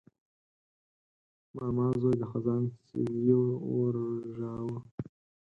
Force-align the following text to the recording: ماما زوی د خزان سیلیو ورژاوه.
ماما 1.55 1.87
زوی 2.01 2.15
د 2.21 2.23
خزان 2.31 2.63
سیلیو 2.87 3.41
ورژاوه. 3.77 4.77